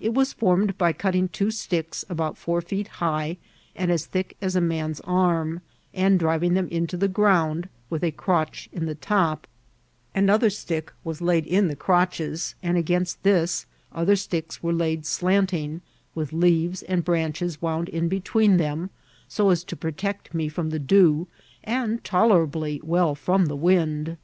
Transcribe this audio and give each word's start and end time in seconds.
It 0.00 0.12
was 0.12 0.34
formed 0.34 0.76
by 0.76 0.92
cutting 0.92 1.28
two 1.30 1.50
sticks 1.50 2.04
about 2.10 2.36
four 2.36 2.60
feet 2.60 2.88
high, 3.00 3.38
and 3.74 3.90
as 3.90 4.04
thick 4.04 4.36
as 4.42 4.54
a 4.54 4.60
man's 4.60 5.00
arm, 5.00 5.62
uid 5.96 6.18
driving 6.18 6.52
them 6.52 6.68
into 6.68 6.94
the 6.98 7.08
ground, 7.08 7.70
with 7.88 8.04
a 8.04 8.10
crotch 8.10 8.68
in 8.70 8.84
the 8.84 8.94
top« 8.94 9.46
Another 10.14 10.50
stick 10.50 10.92
was 11.04 11.22
laid 11.22 11.46
in 11.46 11.68
the 11.68 11.74
crotches, 11.74 12.54
and 12.62 12.76
against 12.76 13.22
this 13.22 13.64
other 13.92 14.14
sticks 14.14 14.62
were 14.62 14.74
laid 14.74 15.06
slanting, 15.06 15.80
with 16.14 16.34
leaves 16.34 16.82
and 16.82 17.02
branch* 17.02 17.40
es 17.40 17.62
wound 17.62 17.88
in 17.88 18.08
between 18.08 18.58
them, 18.58 18.90
so 19.26 19.48
as 19.48 19.64
to 19.64 19.74
protect 19.74 20.34
me 20.34 20.50
firom 20.50 20.70
tiie 20.70 20.86
dew, 20.86 21.28
and 21.64 22.04
tolerably 22.04 22.78
well 22.84 23.14
firom 23.16 23.48
the 23.48 23.56
wind. 23.56 24.18